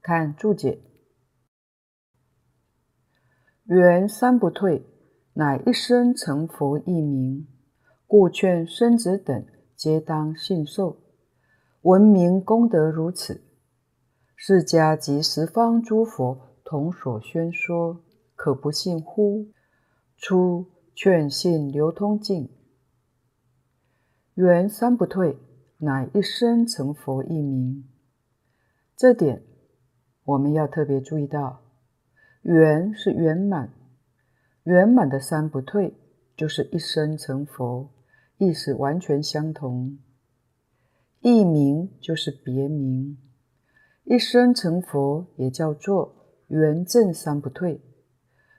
[0.03, 0.83] 看注解：
[3.65, 4.85] 圆三不退，
[5.33, 7.49] 乃一生成佛一名，
[8.07, 11.06] 故劝孙子等皆当信受。
[11.87, 13.45] 闻名功德如此，
[14.35, 18.03] 释迦及十方诸佛同所宣说，
[18.35, 19.53] 可不信乎？
[20.17, 20.67] 初
[20.97, 22.51] 劝信流通进。
[24.35, 25.39] 圆三不退，
[25.79, 27.89] 乃一生成佛一名。
[28.97, 29.45] 这点
[30.25, 31.63] 我们要特别注意到，
[32.43, 33.73] 圆是圆满，
[34.65, 35.95] 圆满的三不退
[36.37, 37.89] 就是一生成佛，
[38.39, 40.01] 意思完全相同。
[41.21, 43.19] 一名就是别名，
[44.05, 46.15] 一生成佛也叫做
[46.49, 47.81] 圆正三不退，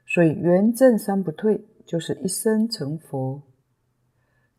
[0.06, 3.44] 所以圆正三不退就是一生成佛。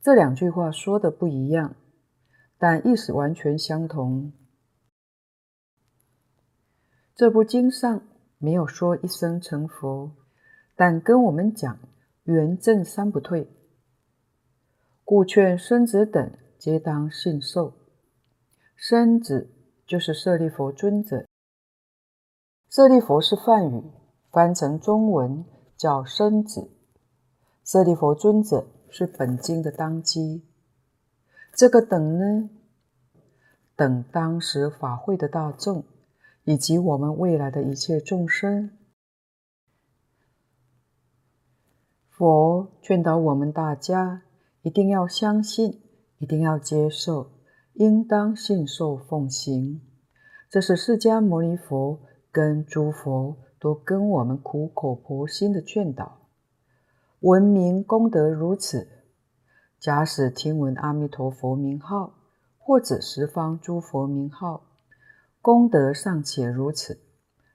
[0.01, 1.77] 这两句话说的不一样，
[2.57, 4.33] 但意思完全相同。
[7.15, 8.03] 这部经上
[8.39, 10.13] 没有说一生成佛，
[10.77, 11.79] 但跟我们讲
[12.23, 13.51] 圆正三不退，
[15.05, 17.75] 故劝孙子等皆当信受。
[18.81, 19.51] 生子
[19.85, 21.27] 就是舍利弗尊者，
[22.71, 23.83] 舍利弗是梵语，
[24.31, 25.45] 翻成中文
[25.77, 26.71] 叫生子，
[27.65, 28.67] 舍利弗尊者。
[28.91, 30.43] 是本经的当机，
[31.55, 32.49] 这个等呢，
[33.77, 35.85] 等当时法会的大众，
[36.45, 38.71] 以及我们未来的一切众生。
[42.09, 44.23] 佛劝导我们大家
[44.63, 45.83] 一定要相信，
[46.17, 47.31] 一定要接受，
[47.79, 49.81] 应当信受奉行。
[50.51, 52.01] 这是释迦牟尼佛
[52.33, 56.19] 跟诸佛都跟我们苦口婆心的劝导。
[57.21, 58.89] 闻名功德如此，
[59.79, 62.15] 假使听闻阿弥陀佛名号，
[62.59, 64.65] 或者十方诸佛名号，
[65.41, 66.99] 功德尚且如此，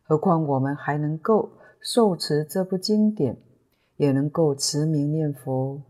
[0.03, 1.49] 何况我们还能够
[1.81, 3.37] 受持这部经典，
[3.97, 5.81] 也能够持名念佛。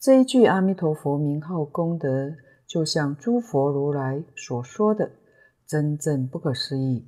[0.00, 2.32] 这一句阿弥陀佛名号功德，
[2.72, 5.12] 就像诸佛如来所说的，
[5.66, 7.06] 真正不可思议。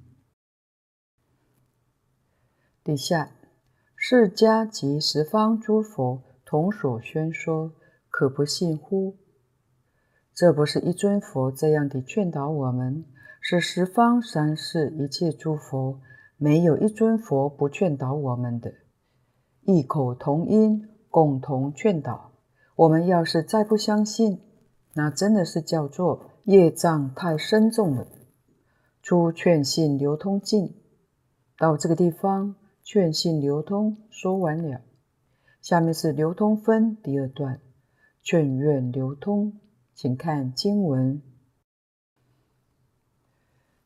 [2.84, 3.30] 底下。
[3.96, 7.72] 释迦及十方诸佛同所宣说，
[8.10, 9.16] 可不信乎？
[10.34, 13.06] 这不是一尊佛这样的劝导我们，
[13.40, 15.98] 是十方三世一切诸佛，
[16.36, 18.74] 没有一尊佛不劝导我们的，
[19.62, 22.32] 异口同音，共同劝导。
[22.76, 24.42] 我们要是再不相信，
[24.94, 28.06] 那真的是叫做业障太深重了。
[29.02, 30.74] 出劝信流通进，
[31.58, 32.56] 到这个地方。
[32.86, 34.82] 劝信流通说完了，
[35.62, 37.58] 下面是流通分第二段，
[38.22, 39.58] 劝愿流通，
[39.94, 41.22] 请看经文：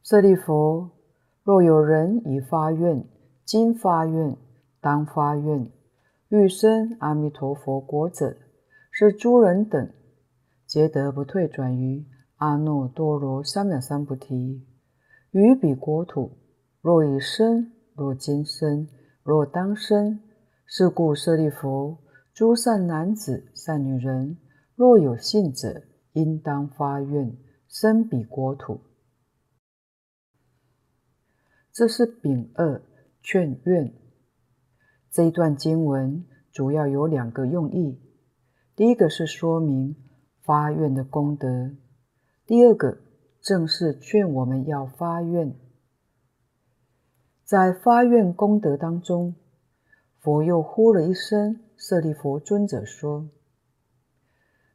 [0.02, 0.90] 舍利弗，
[1.44, 3.06] 若有人已发愿，
[3.44, 4.36] 今发愿，
[4.80, 5.70] 当发愿，
[6.28, 8.36] 欲生阿弥陀佛国者，
[8.90, 9.92] 是诸人等，
[10.68, 12.04] 皆得不退转于
[12.36, 14.66] 阿耨多罗三藐三菩提。
[15.30, 16.36] 于彼国土，
[16.82, 17.72] 若以生。
[17.94, 18.86] 若今生，
[19.24, 20.20] 若当生，
[20.66, 21.96] 是故舍利弗，
[22.32, 24.38] 诸善男子、善女人，
[24.76, 28.80] 若有信者，应当发愿生彼国土。
[31.72, 32.80] 这是丙二
[33.20, 33.92] 劝愿。
[35.10, 37.98] 这一段经文主要有两个用意：
[38.76, 39.96] 第一个是说明
[40.48, 41.76] 发愿的功德；
[42.46, 42.96] 第二个
[43.42, 45.54] 正是劝我们要发愿。
[47.44, 49.34] 在发愿功德当中，
[50.18, 53.28] 佛又呼了一声舍利弗尊者说：“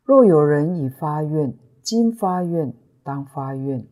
[0.05, 2.71] 若有人已发愿，今发愿，
[3.03, 3.87] 当发愿。”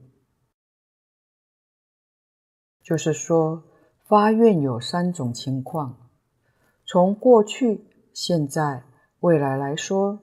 [2.83, 3.63] 就是说，
[4.07, 6.11] 发愿有三种情况。
[6.85, 8.83] 从过去、现在、
[9.21, 10.19] 未来来说，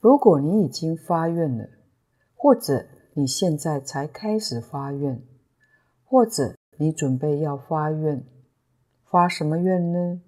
[0.00, 1.68] 如果你已经发愿了，
[2.34, 5.22] 或者你现在才开始发愿，
[6.04, 8.24] 或者你准备要发愿，
[9.04, 10.22] 发什么愿呢？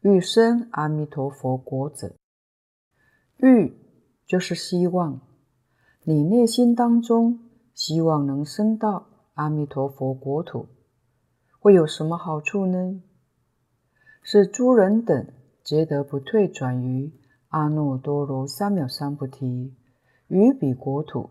[0.00, 2.14] 欲生阿弥陀佛国者，
[3.38, 3.76] 欲
[4.24, 5.20] 就是希望，
[6.04, 7.40] 你内心当中
[7.74, 10.68] 希望能生到阿弥陀佛国土，
[11.58, 13.02] 会有什么好处呢？
[14.22, 15.26] 是诸人等
[15.64, 17.12] 皆得不退转于
[17.56, 19.74] 阿耨多罗三藐三菩提，
[20.28, 21.30] 于彼国土。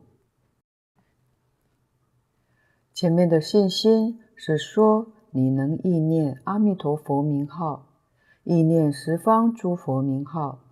[2.96, 8.00] 前面的信心是说你能意念阿弥陀佛名号，
[8.44, 10.64] 意念十方诸佛名号，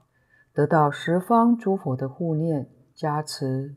[0.56, 3.76] 得到十方诸佛的护念加持，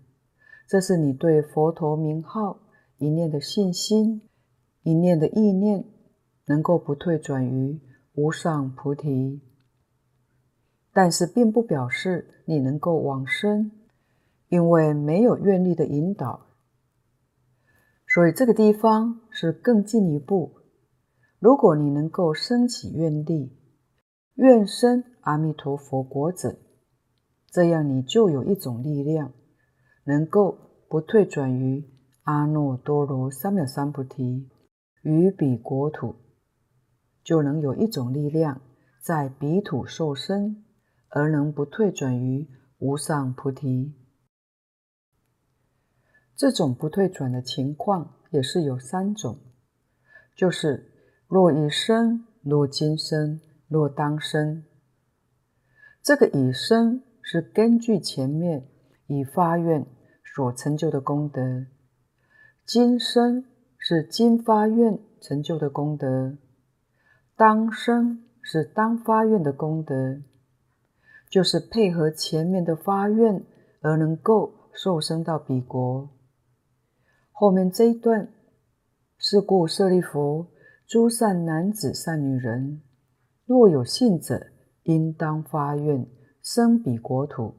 [0.67, 2.59] 这是你对佛陀名号
[2.97, 4.23] 一念的信心，
[4.83, 5.85] 一念的意念，
[6.47, 7.79] 能够不退转于
[8.15, 9.43] 无上菩提。
[10.97, 13.71] 但是并不表示你能够往生，
[14.49, 16.47] 因为没有愿力的引导。
[18.09, 20.55] 所以这个地方是更进一步。
[21.39, 23.59] 如果你能够升起愿力，
[24.37, 26.57] 愿生阿弥陀佛国者，
[27.51, 29.35] 这样你就有一种力量，
[30.05, 30.57] 能够
[30.89, 31.85] 不退转于
[32.23, 34.49] 阿耨多罗三藐三菩提，
[35.03, 36.15] 于彼国土，
[37.23, 38.63] 就能有一种力量
[39.05, 40.65] 在彼土受生，
[41.09, 42.49] 而能不退转于
[42.79, 43.95] 无上菩提。
[46.35, 49.39] 这种不退转的情况也是有三种，
[50.37, 50.93] 就是
[51.27, 54.65] 若已生、若今生、若当生。
[56.03, 58.69] 这个以生是根据前面
[59.07, 59.87] 已发愿
[60.23, 61.67] 所成就的功德，
[62.65, 63.47] 今生
[63.79, 66.37] 是今发愿成就的功德，
[67.35, 70.21] 当生是当发愿的功德，
[71.37, 73.45] 就是配合前面的发愿
[73.83, 76.09] 而能够受生到彼国。
[77.31, 78.33] 后面这一段，
[79.19, 80.47] 是故舍利弗，
[80.87, 82.81] 诸善男子、善女人，
[83.45, 84.47] 若有信者，
[84.85, 86.09] 应当发愿
[86.43, 87.57] 生彼国土。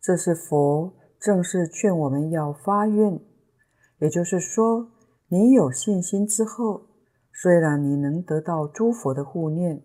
[0.00, 3.20] 这是佛正式劝我们要发愿，
[3.98, 4.92] 也就是说，
[5.26, 6.86] 你有信心之后，
[7.32, 9.82] 虽然你能得到诸佛的护念，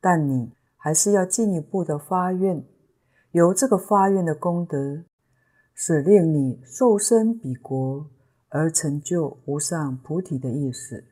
[0.00, 2.64] 但你还是要进一步的发愿，
[3.32, 5.04] 由这个发愿的功德。
[5.82, 8.10] 是令你受生彼国
[8.50, 11.04] 而成就无上菩提的意思。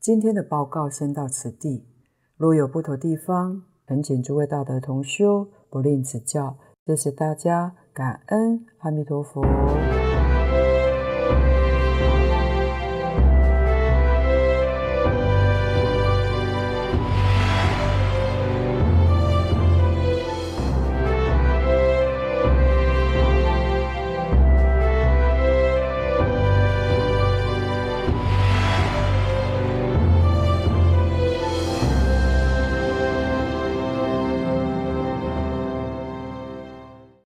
[0.00, 1.86] 今天的报告先到此地，
[2.38, 6.56] 若有不妥地方，恳请诸位大德同修不吝指教。
[6.86, 9.42] 谢谢大家，感恩阿弥陀佛。